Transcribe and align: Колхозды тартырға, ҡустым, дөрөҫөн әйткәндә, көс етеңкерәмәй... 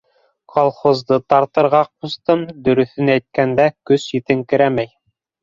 Колхозды 0.53 1.19
тартырға, 1.33 1.81
ҡустым, 1.99 2.41
дөрөҫөн 2.69 3.13
әйткәндә, 3.17 3.69
көс 3.93 4.09
етеңкерәмәй... 4.19 4.93